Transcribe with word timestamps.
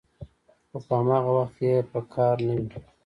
خو 0.69 0.77
په 0.87 0.93
هماغه 0.99 1.31
وخت 1.37 1.53
کې 1.57 1.67
یې 1.73 1.79
په 1.91 1.99
کار 2.13 2.35
نه 2.47 2.53
وي 2.59 2.67